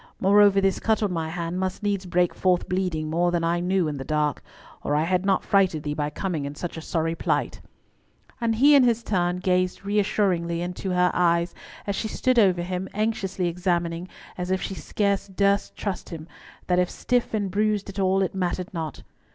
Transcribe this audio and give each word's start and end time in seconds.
Moreover, 0.19 0.59
this 0.59 0.79
cut 0.79 1.03
on 1.03 1.11
my 1.13 1.29
hand 1.29 1.59
must 1.59 1.83
needs 1.83 2.07
break 2.07 2.33
forth 2.33 2.67
bleeding 2.67 3.07
more 3.07 3.29
than 3.29 3.43
I 3.43 3.59
knew 3.59 3.87
in 3.87 3.97
the 3.97 4.03
dark, 4.03 4.41
or 4.81 4.95
I 4.95 5.03
had 5.03 5.27
not 5.27 5.43
frighted 5.43 5.83
thee 5.83 5.93
by 5.93 6.09
coming 6.09 6.43
in 6.45 6.55
such 6.55 6.79
sorry 6.83 7.13
plight," 7.13 7.61
and 8.41 8.55
he 8.55 8.73
in 8.73 8.81
his 8.83 9.03
turn 9.03 9.37
gazed 9.37 9.85
reassuringly 9.85 10.59
into 10.63 10.89
her 10.89 11.11
eyes 11.13 11.53
as 11.85 11.95
she 11.95 12.07
stood 12.07 12.39
over 12.39 12.63
him, 12.63 12.89
anxiously 12.95 13.47
examining, 13.47 14.09
as 14.39 14.49
if 14.49 14.59
she 14.59 14.73
scarce 14.73 15.27
durst 15.27 15.75
trust 15.75 16.09
him, 16.09 16.27
that 16.65 16.79
if 16.79 16.89
stiff 16.89 17.35
and 17.35 17.51
bruised 17.51 17.87
at 17.87 17.99
all, 17.99 18.23
it 18.23 18.33
mattered 18.33 18.73
not. 18.73 19.03